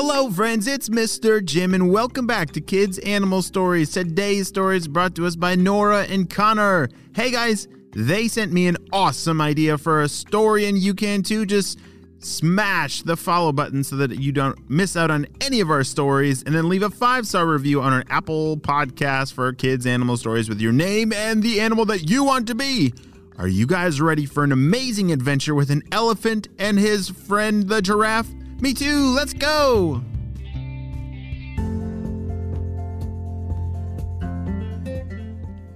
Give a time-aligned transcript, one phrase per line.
[0.00, 1.44] Hello, friends, it's Mr.
[1.44, 3.90] Jim, and welcome back to Kids Animal Stories.
[3.90, 6.88] Today's story is brought to us by Nora and Connor.
[7.16, 7.66] Hey, guys,
[7.96, 11.44] they sent me an awesome idea for a story, and you can too.
[11.44, 11.80] Just
[12.20, 16.44] smash the follow button so that you don't miss out on any of our stories,
[16.44, 20.48] and then leave a five star review on our Apple podcast for Kids Animal Stories
[20.48, 22.94] with your name and the animal that you want to be.
[23.36, 27.82] Are you guys ready for an amazing adventure with an elephant and his friend the
[27.82, 28.28] giraffe?
[28.60, 30.02] Me too, let's go!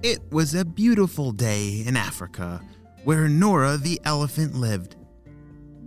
[0.03, 2.61] It was a beautiful day in Africa
[3.05, 4.97] where Nora the elephant lived.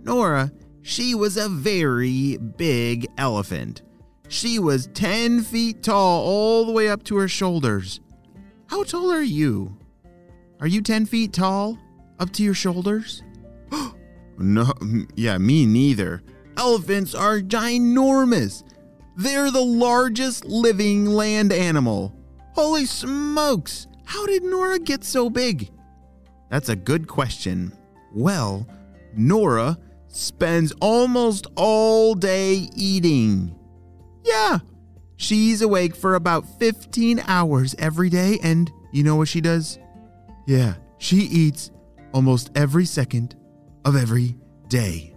[0.03, 0.51] Nora,
[0.81, 3.83] she was a very big elephant.
[4.27, 7.99] She was 10 feet tall all the way up to her shoulders.
[8.67, 9.77] How tall are you?
[10.59, 11.77] Are you 10 feet tall?
[12.19, 13.21] Up to your shoulders?
[14.39, 14.73] no,
[15.15, 16.23] yeah, me neither.
[16.57, 18.63] Elephants are ginormous.
[19.15, 22.13] They're the largest living land animal.
[22.53, 23.87] Holy smokes!
[24.05, 25.69] How did Nora get so big?
[26.49, 27.73] That's a good question.
[28.13, 28.67] Well,
[29.15, 29.77] Nora
[30.07, 33.53] spends almost all day eating.
[34.23, 34.59] Yeah,
[35.17, 39.77] she's awake for about 15 hours every day, and you know what she does?
[40.47, 41.71] Yeah, she eats
[42.13, 43.35] almost every second
[43.85, 44.37] of every
[44.69, 45.16] day.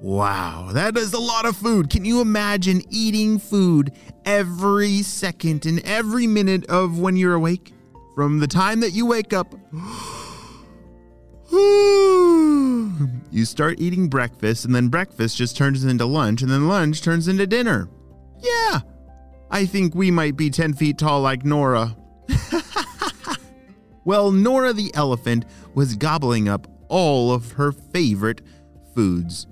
[0.00, 1.90] Wow, that is a lot of food.
[1.90, 3.90] Can you imagine eating food
[4.24, 7.72] every second and every minute of when you're awake?
[8.14, 9.54] From the time that you wake up,
[11.52, 17.26] you start eating breakfast, and then breakfast just turns into lunch, and then lunch turns
[17.26, 17.88] into dinner.
[18.40, 18.80] Yeah,
[19.50, 21.96] I think we might be 10 feet tall like Nora.
[24.04, 28.42] well, Nora the elephant was gobbling up all of her favorite
[28.94, 29.48] foods.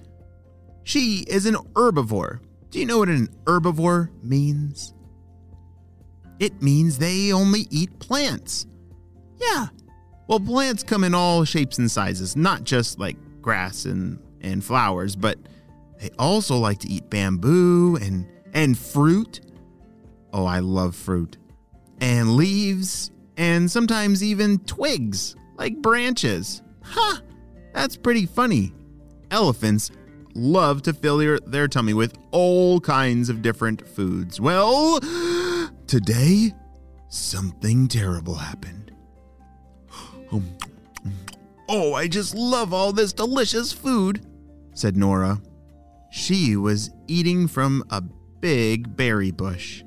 [0.87, 2.39] She is an herbivore.
[2.71, 4.95] Do you know what an herbivore means?
[6.39, 8.67] It means they only eat plants.
[9.37, 9.67] Yeah.
[10.29, 15.17] Well, plants come in all shapes and sizes, not just like grass and, and flowers,
[15.17, 15.39] but
[15.99, 18.25] they also like to eat bamboo and,
[18.55, 19.41] and fruit.
[20.33, 21.37] Oh, I love fruit.
[22.01, 26.63] And leaves, and sometimes even twigs, like branches.
[26.85, 27.23] Huh,
[27.73, 28.73] that's pretty funny.
[29.33, 29.91] Elephants
[30.37, 34.41] love to fill their, their tummy with all kinds of different foods.
[34.41, 35.01] Well,
[35.87, 36.53] today,
[37.09, 38.93] something terrible happened.
[41.69, 44.25] Oh, I just love all this delicious food,
[44.75, 45.41] said Nora.
[46.11, 49.83] She was eating from a big berry bush.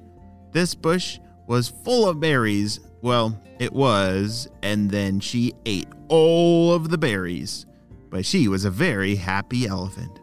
[0.52, 2.80] This bush was full of berries.
[3.02, 7.66] Well, it was, and then she ate all of the berries.
[8.10, 10.20] But she was a very happy elephant.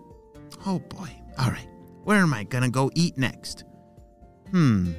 [0.66, 1.08] Oh boy.
[1.38, 1.68] All right.
[2.02, 3.64] Where am I gonna go eat next?
[4.50, 4.92] Hmm.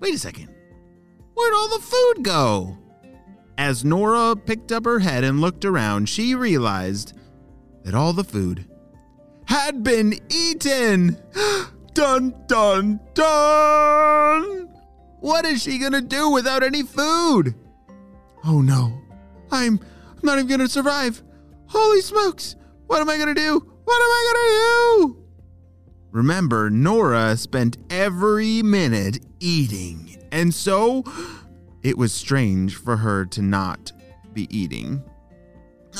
[0.00, 0.48] Wait a second.
[1.34, 2.76] Where'd all the food go?
[3.56, 7.16] As Nora picked up her head and looked around, she realized
[7.84, 8.68] that all the food
[9.46, 11.16] had been eaten.
[11.94, 14.68] dun dun dun!
[15.20, 17.54] What is she gonna do without any food?
[18.44, 19.00] Oh no.
[19.50, 21.22] I'm I'm not even gonna survive.
[21.66, 22.56] Holy smokes!
[22.86, 23.77] What am I gonna do?
[23.88, 25.16] What am I gonna do?
[26.10, 31.04] Remember, Nora spent every minute eating, and so
[31.82, 33.92] it was strange for her to not
[34.34, 35.02] be eating.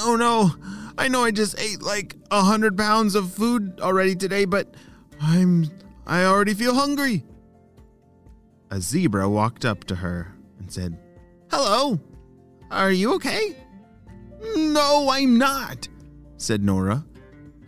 [0.00, 0.54] Oh no,
[0.98, 4.74] I know I just ate like a hundred pounds of food already today, but
[5.18, 5.70] I'm
[6.06, 7.24] I already feel hungry.
[8.70, 10.98] A zebra walked up to her and said,
[11.50, 11.98] Hello,
[12.70, 13.56] are you okay?
[14.56, 15.88] No, I'm not,
[16.36, 17.06] said Nora.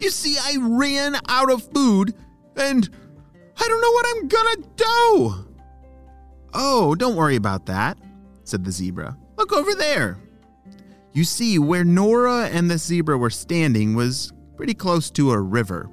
[0.01, 2.15] You see, I ran out of food
[2.57, 2.89] and
[3.59, 5.57] I don't know what I'm gonna do.
[6.55, 7.99] Oh, don't worry about that,
[8.45, 9.17] said the zebra.
[9.37, 10.19] Look over there.
[11.13, 15.91] You see, where Nora and the zebra were standing was pretty close to a river.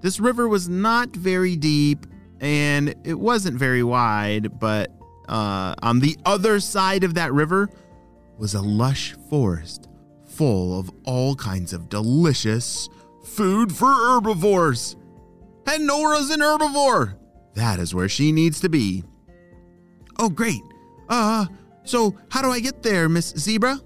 [0.00, 2.06] This river was not very deep
[2.40, 4.90] and it wasn't very wide, but
[5.28, 7.68] uh, on the other side of that river
[8.38, 9.88] was a lush forest
[10.24, 12.88] full of all kinds of delicious
[13.26, 14.96] food for herbivores.
[15.66, 17.16] And Nora's an herbivore.
[17.54, 19.02] That is where she needs to be.
[20.18, 20.62] Oh, great.
[21.08, 21.46] Uh,
[21.84, 23.80] so how do I get there, Miss Zebra?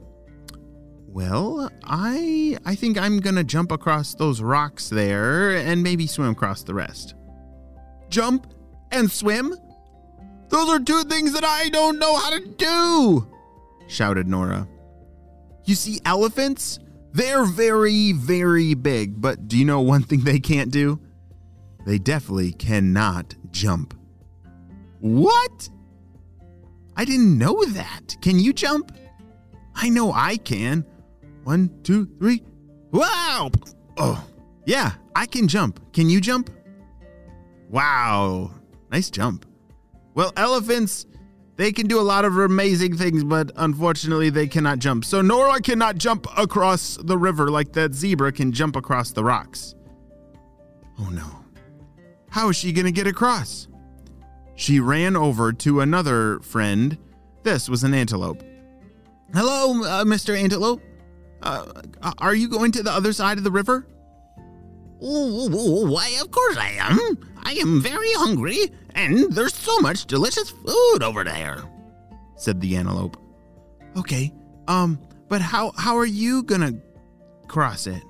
[1.06, 6.62] Well, I I think I'm gonna jump across those rocks there and maybe swim across
[6.62, 7.14] the rest.
[8.08, 8.46] Jump
[8.92, 9.54] and swim?
[10.50, 13.28] Those are two things that I don't know how to do,
[13.88, 14.68] shouted Nora.
[15.64, 16.78] You see, elephants,
[17.12, 21.00] they're very, very big, but do you know one thing they can't do?
[21.86, 23.94] they definitely cannot jump.
[25.00, 25.68] What?
[26.96, 28.16] I didn't know that.
[28.20, 28.96] Can you jump?
[29.74, 30.84] I know I can.
[31.44, 32.42] One, two, three.
[32.90, 33.50] Wow!
[33.96, 34.24] Oh,
[34.66, 35.92] yeah, I can jump.
[35.92, 36.50] Can you jump?
[37.68, 38.50] Wow,
[38.90, 39.46] nice jump.
[40.14, 41.06] Well, elephants,
[41.60, 45.04] they can do a lot of amazing things, but unfortunately, they cannot jump.
[45.04, 49.74] So Nora cannot jump across the river like that zebra can jump across the rocks.
[50.98, 51.44] Oh no.
[52.30, 53.68] How is she going to get across?
[54.54, 56.96] She ran over to another friend.
[57.42, 58.42] This was an antelope.
[59.34, 60.34] Hello, uh, Mr.
[60.34, 60.80] Antelope.
[61.42, 61.82] Uh,
[62.16, 63.86] are you going to the other side of the river?
[65.02, 67.18] Oh, why, of course I am.
[67.44, 71.62] I am very hungry, and there's so much delicious food over there,
[72.36, 73.16] said the antelope.
[73.96, 74.32] Okay,
[74.68, 74.98] um,
[75.28, 76.72] but how how are you gonna
[77.48, 78.02] cross it?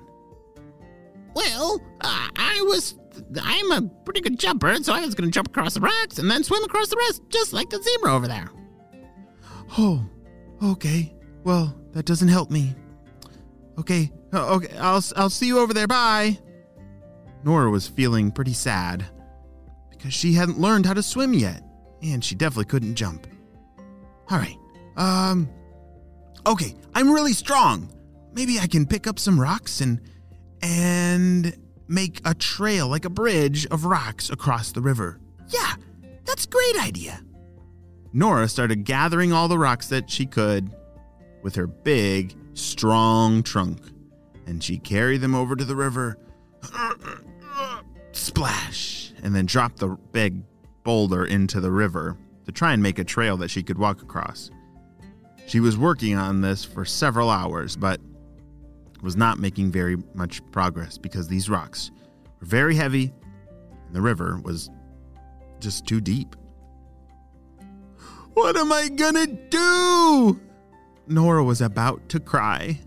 [1.33, 2.95] Well, uh, I was
[3.41, 6.43] I'm a pretty good jumper, so I was gonna jump across the rocks and then
[6.43, 8.49] swim across the rest, just like the zebra over there.
[9.77, 10.05] Oh,
[10.61, 11.13] okay.
[11.43, 12.75] Well, that doesn't help me.
[13.79, 15.87] Okay, uh, okay, I'll I'll see you over there.
[15.87, 16.37] Bye.
[17.43, 19.07] Nora was feeling pretty sad
[20.01, 21.61] because she hadn't learned how to swim yet,
[22.01, 23.27] and she definitely couldn't jump.
[24.29, 24.57] All right.
[24.97, 25.47] Um
[26.47, 27.91] Okay, I'm really strong.
[28.33, 30.01] Maybe I can pick up some rocks and
[30.63, 31.55] and
[31.87, 35.19] make a trail like a bridge of rocks across the river.
[35.49, 35.75] Yeah,
[36.25, 37.21] that's a great idea.
[38.11, 40.75] Nora started gathering all the rocks that she could
[41.43, 43.79] with her big, strong trunk,
[44.47, 46.17] and she carried them over to the river.
[48.11, 49.00] Splash!
[49.21, 50.41] And then dropped the big
[50.83, 54.49] boulder into the river to try and make a trail that she could walk across.
[55.47, 57.99] She was working on this for several hours, but
[59.01, 61.91] was not making very much progress because these rocks
[62.39, 63.11] were very heavy
[63.87, 64.69] and the river was
[65.59, 66.35] just too deep.
[68.33, 70.39] What am I gonna do?
[71.07, 72.79] Nora was about to cry,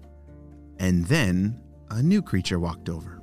[0.79, 1.61] and then
[1.91, 3.21] a new creature walked over.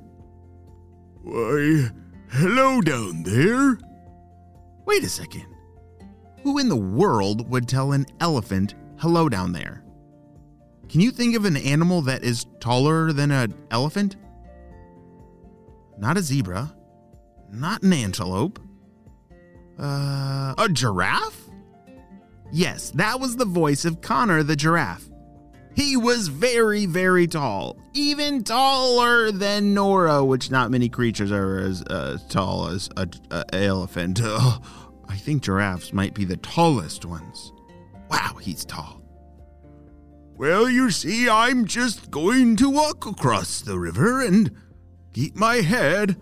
[1.22, 1.90] Why,
[2.32, 3.78] hello down there.
[4.86, 5.46] Wait a second.
[6.42, 9.84] Who in the world would tell an elephant hello down there?
[10.88, 14.16] Can you think of an animal that is taller than an elephant?
[15.98, 16.74] Not a zebra.
[17.50, 18.58] Not an antelope.
[19.78, 21.48] Uh, a giraffe?
[22.50, 25.08] Yes, that was the voice of Connor the giraffe.
[25.74, 31.82] He was very, very tall, even taller than Nora, which not many creatures are as
[31.82, 33.10] uh, tall as an
[33.52, 34.20] elephant.
[34.22, 37.52] I think giraffes might be the tallest ones.
[38.10, 39.02] Wow, he's tall.
[40.36, 44.50] Well, you see, I'm just going to walk across the river and
[45.12, 46.16] keep my head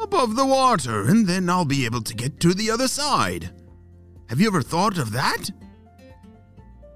[0.00, 3.50] above the water, and then I'll be able to get to the other side.
[4.28, 5.50] Have you ever thought of that?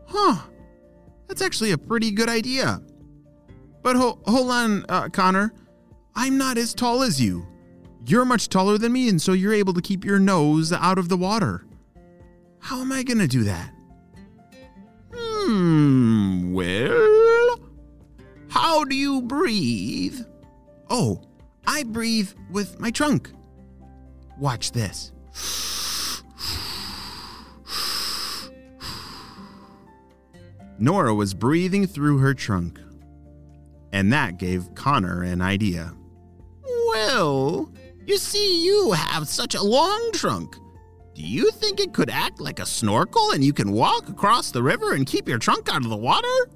[0.07, 0.37] Huh.
[1.33, 2.83] That's actually a pretty good idea.
[3.83, 5.55] But ho- hold on, uh, Connor.
[6.15, 7.47] I'm not as tall as you.
[8.05, 11.09] You're much taller than me, and so you're able to keep your nose out of
[11.09, 11.65] the water.
[12.59, 13.73] How am I going to do that?
[15.11, 17.59] Hmm, well,
[18.51, 20.21] how do you breathe?
[20.91, 21.23] Oh,
[21.67, 23.31] I breathe with my trunk.
[24.39, 25.13] Watch this.
[30.83, 32.81] Nora was breathing through her trunk,
[33.93, 35.95] and that gave Connor an idea.
[36.89, 37.73] Well,
[38.05, 40.57] you see, you have such a long trunk.
[41.15, 44.61] Do you think it could act like a snorkel and you can walk across the
[44.61, 46.51] river and keep your trunk out of the water?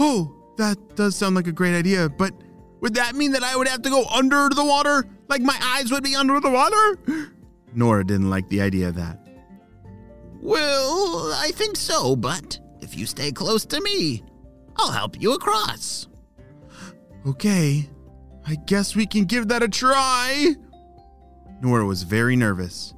[0.00, 2.32] Oh, that does sound like a great idea, but
[2.80, 5.04] would that mean that I would have to go under the water?
[5.28, 7.30] Like my eyes would be under the water?
[7.76, 9.24] Nora didn't like the idea of that.
[10.40, 14.22] Well, I think so, but if you stay close to me,
[14.76, 16.08] I'll help you across.
[17.26, 17.88] Okay,
[18.46, 20.54] I guess we can give that a try.
[21.60, 22.94] Nora was very nervous.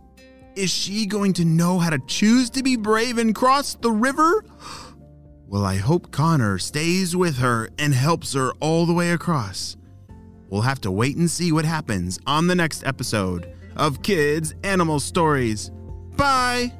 [0.56, 4.44] Is she going to know how to choose to be brave and cross the river?
[5.46, 9.76] Well, I hope Connor stays with her and helps her all the way across.
[10.48, 15.00] We'll have to wait and see what happens on the next episode of Kids Animal
[15.00, 15.70] Stories.
[16.16, 16.72] Bye!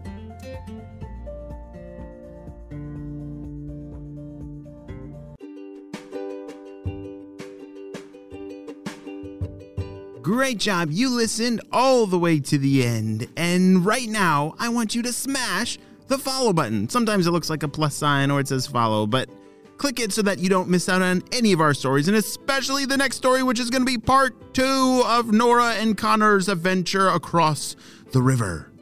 [10.40, 10.88] Great job.
[10.90, 13.28] You listened all the way to the end.
[13.36, 16.88] And right now, I want you to smash the follow button.
[16.88, 19.28] Sometimes it looks like a plus sign or it says follow, but
[19.76, 22.86] click it so that you don't miss out on any of our stories, and especially
[22.86, 27.08] the next story, which is going to be part two of Nora and Connor's adventure
[27.08, 27.76] across
[28.12, 28.72] the river.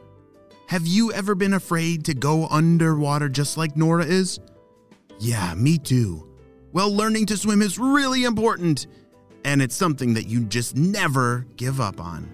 [0.68, 4.38] Have you ever been afraid to go underwater just like Nora is?
[5.18, 6.24] Yeah, me too.
[6.72, 8.86] Well, learning to swim is really important,
[9.48, 12.30] and it's something that you just never give up on.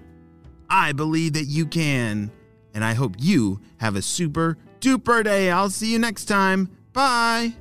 [0.69, 2.33] I believe that you can,
[2.75, 5.49] and I hope you have a super duper day.
[5.49, 6.69] I'll see you next time.
[6.93, 7.55] Bye.